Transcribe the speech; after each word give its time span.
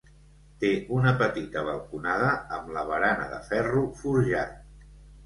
Té 0.61 0.69
una 0.99 1.11
petita 1.19 1.61
balconada 1.67 2.29
amb 2.57 2.71
la 2.79 2.87
barana 2.93 3.29
de 3.35 3.39
ferro 3.51 3.85
forjat. 4.01 4.57